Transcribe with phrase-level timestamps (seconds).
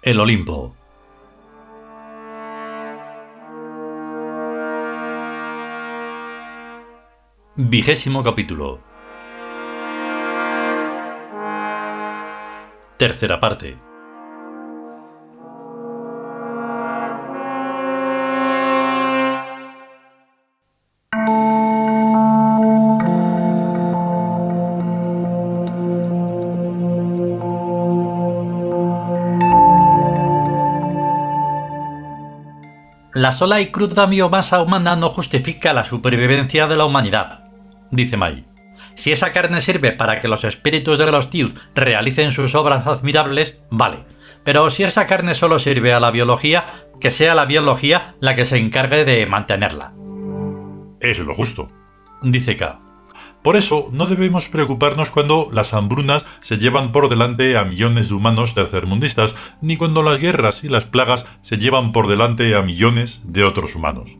[0.00, 0.76] El Olimpo.
[7.56, 8.78] Vigésimo capítulo.
[12.96, 13.87] Tercera parte.
[33.18, 37.40] La sola y cruda biomasa humana no justifica la supervivencia de la humanidad,
[37.90, 38.46] dice Mai.
[38.94, 43.58] Si esa carne sirve para que los espíritus de los Tiud realicen sus obras admirables,
[43.70, 44.04] vale.
[44.44, 48.44] Pero si esa carne solo sirve a la biología, que sea la biología la que
[48.44, 49.94] se encargue de mantenerla.
[51.00, 51.72] Eso es lo justo,
[52.22, 52.78] dice K.
[53.48, 58.14] Por eso no debemos preocuparnos cuando las hambrunas se llevan por delante a millones de
[58.14, 63.22] humanos tercermundistas, ni cuando las guerras y las plagas se llevan por delante a millones
[63.24, 64.18] de otros humanos.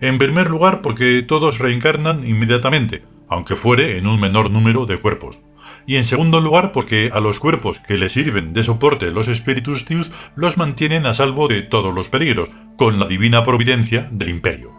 [0.00, 5.40] En primer lugar porque todos reencarnan inmediatamente, aunque fuere en un menor número de cuerpos.
[5.84, 9.84] Y en segundo lugar porque a los cuerpos que les sirven de soporte los espíritus
[9.84, 14.70] Tiud los mantienen a salvo de todos los peligros, con la divina providencia del imperio.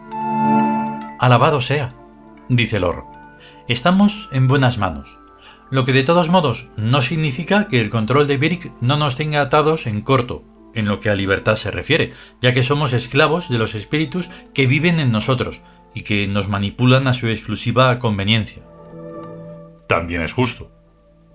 [1.20, 1.94] Alabado sea,
[2.48, 3.20] dice Lor
[3.68, 5.18] estamos en buenas manos.
[5.70, 9.40] Lo que de todos modos no significa que el control de Birk no nos tenga
[9.40, 10.44] atados en corto,
[10.74, 14.66] en lo que a libertad se refiere, ya que somos esclavos de los espíritus que
[14.66, 15.62] viven en nosotros
[15.94, 18.62] y que nos manipulan a su exclusiva conveniencia.
[19.88, 20.70] También es justo,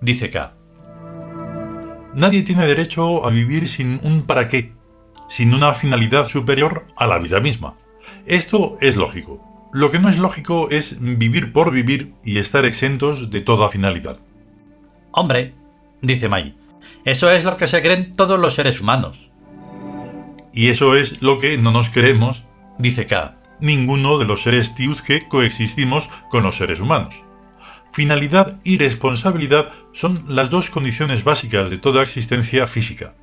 [0.01, 0.55] dice K.
[2.13, 4.73] Nadie tiene derecho a vivir sin un para qué,
[5.29, 7.77] sin una finalidad superior a la vida misma.
[8.25, 9.46] Esto es lógico.
[9.73, 14.19] Lo que no es lógico es vivir por vivir y estar exentos de toda finalidad.
[15.11, 15.53] Hombre,
[16.01, 16.55] dice Mai,
[17.03, 19.29] eso es lo que se creen todos los seres humanos.
[20.53, 22.45] Y eso es lo que no nos creemos,
[22.79, 27.23] dice K, ninguno de los seres Tiud que coexistimos con los seres humanos.
[27.91, 33.15] Finalidad y responsabilidad son las dos condiciones básicas de toda existencia física.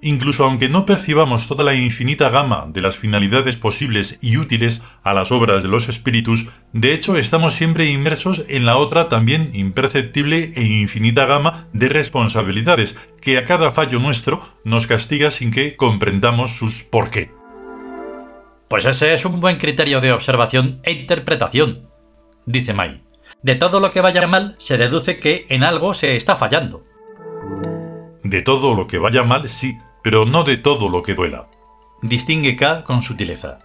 [0.00, 5.12] Incluso aunque no percibamos toda la infinita gama de las finalidades posibles y útiles a
[5.12, 10.52] las obras de los espíritus, de hecho estamos siempre inmersos en la otra también imperceptible
[10.54, 16.56] e infinita gama de responsabilidades que a cada fallo nuestro nos castiga sin que comprendamos
[16.56, 17.30] sus por qué.
[18.68, 21.88] Pues ese es un buen criterio de observación e interpretación,
[22.44, 23.02] dice Mai.
[23.42, 26.84] De todo lo que vaya mal se deduce que en algo se está fallando.
[28.22, 31.50] De todo lo que vaya mal, sí, pero no de todo lo que duela.
[32.00, 33.58] Distingue K con sutileza.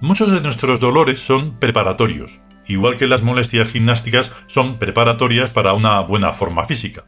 [0.00, 6.00] Muchos de nuestros dolores son preparatorios, igual que las molestias gimnásticas son preparatorias para una
[6.00, 7.04] buena forma física.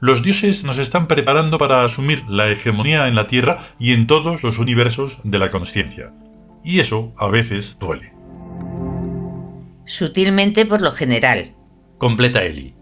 [0.00, 4.42] Los dioses nos están preparando para asumir la hegemonía en la Tierra y en todos
[4.42, 6.12] los universos de la conciencia.
[6.64, 8.12] Y eso a veces duele.
[9.86, 11.54] Sutilmente por lo general.
[11.98, 12.74] Completa Eli.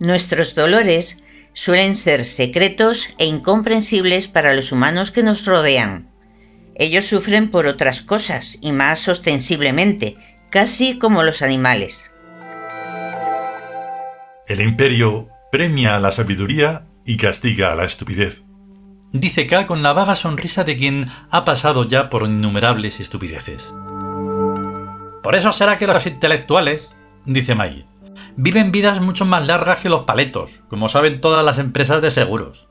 [0.00, 1.22] Nuestros dolores
[1.54, 6.10] suelen ser secretos e incomprensibles para los humanos que nos rodean.
[6.74, 10.16] Ellos sufren por otras cosas y más ostensiblemente,
[10.50, 12.04] casi como los animales.
[14.46, 18.42] El imperio premia a la sabiduría y castiga a la estupidez.
[19.12, 23.72] Dice K con la vaga sonrisa de quien ha pasado ya por innumerables estupideces.
[25.22, 26.90] Por eso será que los intelectuales,
[27.24, 27.86] dice Mai,
[28.36, 32.68] viven vidas mucho más largas que los paletos, como saben todas las empresas de seguros.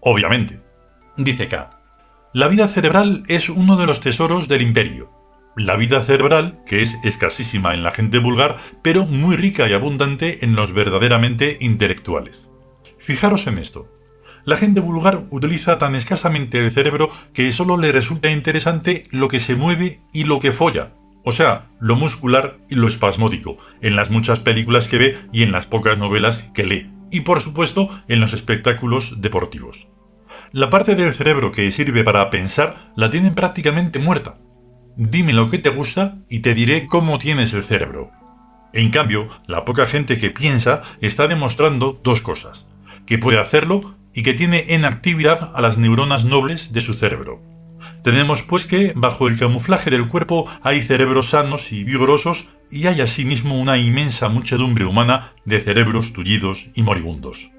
[0.00, 0.60] Obviamente,
[1.16, 1.78] dice K.
[2.32, 5.10] La vida cerebral es uno de los tesoros del imperio.
[5.54, 10.44] La vida cerebral, que es escasísima en la gente vulgar, pero muy rica y abundante
[10.44, 12.48] en los verdaderamente intelectuales.
[12.98, 13.88] Fijaros en esto.
[14.44, 19.40] La gente vulgar utiliza tan escasamente el cerebro que solo le resulta interesante lo que
[19.40, 20.94] se mueve y lo que folla,
[21.24, 25.52] o sea, lo muscular y lo espasmódico, en las muchas películas que ve y en
[25.52, 29.88] las pocas novelas que lee, y por supuesto en los espectáculos deportivos.
[30.50, 34.38] La parte del cerebro que sirve para pensar la tienen prácticamente muerta.
[34.96, 38.10] Dime lo que te gusta y te diré cómo tienes el cerebro.
[38.72, 42.66] En cambio, la poca gente que piensa está demostrando dos cosas,
[43.06, 47.51] que puede hacerlo y que tiene en actividad a las neuronas nobles de su cerebro.
[48.02, 53.00] Tenemos pues que, bajo el camuflaje del cuerpo, hay cerebros sanos y vigorosos y hay
[53.00, 57.50] asimismo una inmensa muchedumbre humana de cerebros tullidos y moribundos.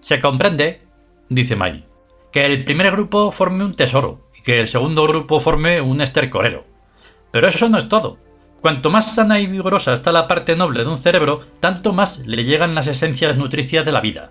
[0.00, 0.82] Se comprende,
[1.28, 1.86] dice Mai,
[2.30, 6.66] que el primer grupo forme un tesoro y que el segundo grupo forme un estercorero.
[7.30, 8.18] Pero eso no es todo.
[8.60, 12.44] Cuanto más sana y vigorosa está la parte noble de un cerebro, tanto más le
[12.44, 14.30] llegan las esencias nutricias de la vida.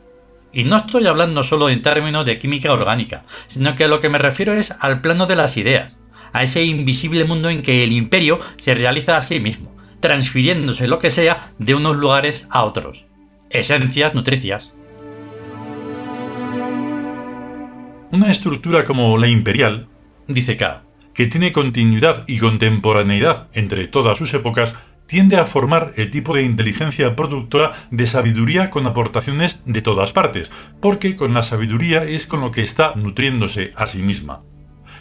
[0.53, 4.09] Y no estoy hablando solo en términos de química orgánica, sino que a lo que
[4.09, 5.97] me refiero es al plano de las ideas,
[6.31, 10.99] a ese invisible mundo en que el imperio se realiza a sí mismo, transfiriéndose lo
[10.99, 13.05] que sea de unos lugares a otros.
[13.49, 14.73] Esencias nutricias.
[18.11, 19.87] Una estructura como la imperial,
[20.27, 20.83] dice K,
[21.15, 24.75] que tiene continuidad y contemporaneidad entre todas sus épocas,
[25.07, 30.51] tiende a formar el tipo de inteligencia productora de sabiduría con aportaciones de todas partes,
[30.81, 34.41] porque con la sabiduría es con lo que está nutriéndose a sí misma.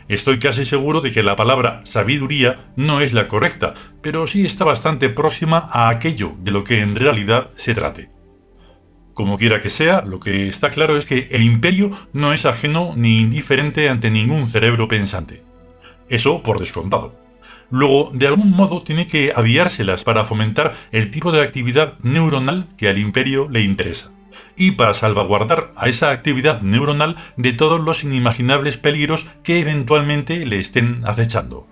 [0.08, 4.64] Estoy casi seguro de que la palabra sabiduría no es la correcta, pero sí está
[4.64, 8.10] bastante próxima a aquello de lo que en realidad se trate.
[9.14, 12.94] Como quiera que sea, lo que está claro es que el imperio no es ajeno
[12.96, 15.42] ni indiferente ante ningún cerebro pensante.
[16.08, 17.21] Eso por descontado.
[17.72, 22.90] Luego, de algún modo, tiene que aviárselas para fomentar el tipo de actividad neuronal que
[22.90, 24.12] al imperio le interesa,
[24.58, 30.60] y para salvaguardar a esa actividad neuronal de todos los inimaginables peligros que eventualmente le
[30.60, 31.66] estén acechando.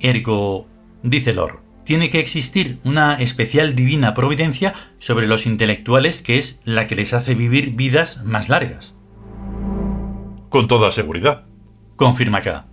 [0.00, 0.66] Ergo,
[1.02, 6.86] dice Lor, tiene que existir una especial divina providencia sobre los intelectuales que es la
[6.86, 8.94] que les hace vivir vidas más largas.
[10.48, 11.44] Con toda seguridad.
[11.96, 12.66] Confirma acá.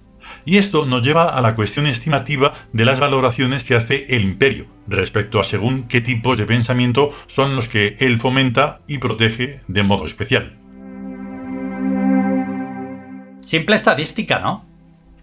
[0.46, 4.68] Y esto nos lleva a la cuestión estimativa de las valoraciones que hace el imperio
[4.88, 9.84] respecto a según qué tipos de pensamiento son los que él fomenta y protege de
[9.84, 10.56] modo especial.
[13.44, 14.66] Simple estadística, ¿no?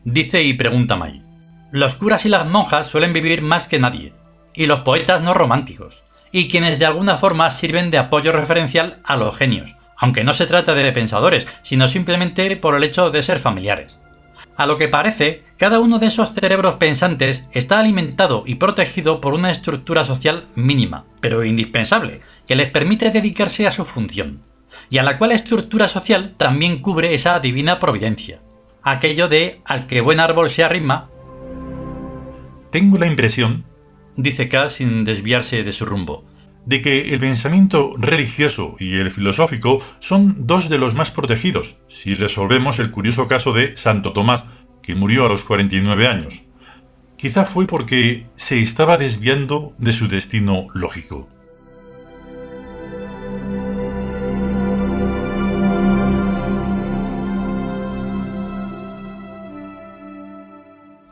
[0.05, 1.23] Dice y pregunta May.
[1.71, 4.13] Los curas y las monjas suelen vivir más que nadie,
[4.55, 6.03] y los poetas no románticos,
[6.33, 10.47] y quienes de alguna forma sirven de apoyo referencial a los genios, aunque no se
[10.47, 13.97] trata de pensadores, sino simplemente por el hecho de ser familiares.
[14.57, 19.35] A lo que parece, cada uno de esos cerebros pensantes está alimentado y protegido por
[19.35, 24.43] una estructura social mínima, pero indispensable, que les permite dedicarse a su función,
[24.91, 28.41] y a la cual estructura social también cubre esa divina providencia.
[28.83, 31.09] Aquello de al que buen árbol se arrima.
[32.71, 33.65] Tengo la impresión,
[34.17, 36.25] dice K sin desviarse de su rumbo,
[36.67, 42.15] de que el pensamiento religioso y el filosófico son dos de los más protegidos, si
[42.15, 44.45] resolvemos el curioso caso de Santo Tomás,
[44.83, 46.43] que murió a los 49 años.
[47.17, 51.29] Quizá fue porque se estaba desviando de su destino lógico.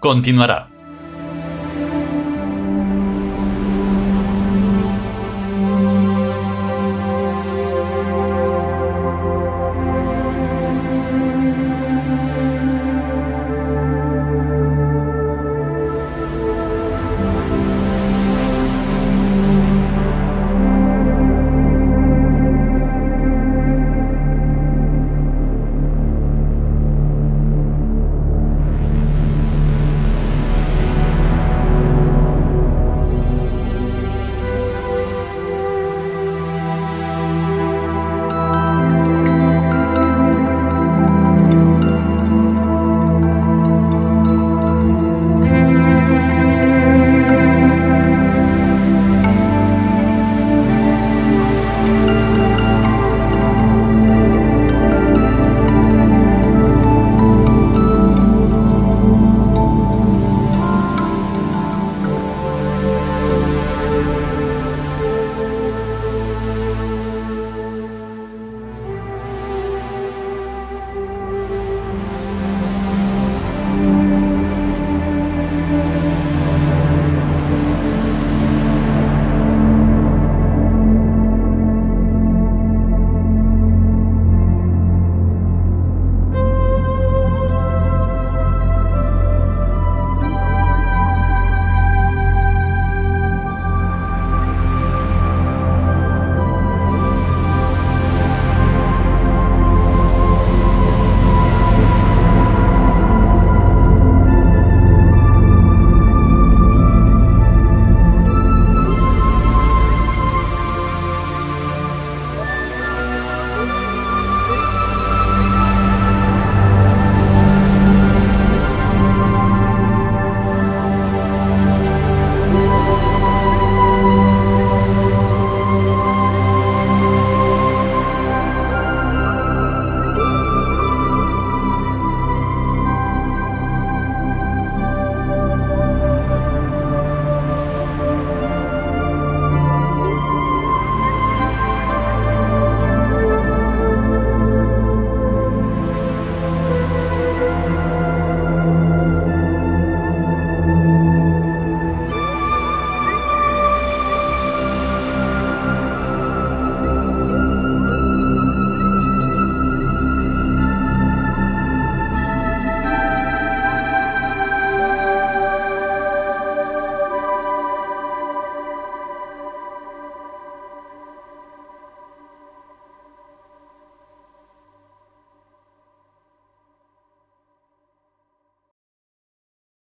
[0.00, 0.69] Continuará.